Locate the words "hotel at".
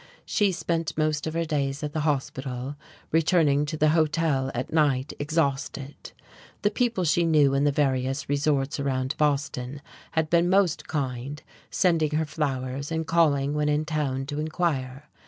3.89-4.73